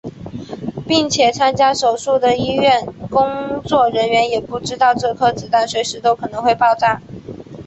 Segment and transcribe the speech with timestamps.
[0.87, 6.99] 并且参加手术的医院工作人员也不知道这颗子弹随时都可能会爆炸。